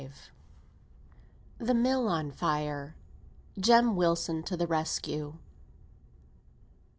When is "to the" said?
4.41-4.65